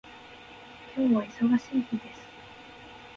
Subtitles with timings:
[0.95, 2.21] 今日は忙しい日です